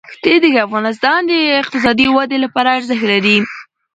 ښتې 0.13 0.33
د 0.43 0.45
افغانستان 0.67 1.19
د 1.29 1.31
اقتصادي 1.61 2.07
ودې 2.15 2.37
لپاره 2.45 2.69
ارزښت 2.77 3.03
لري. 3.11 3.37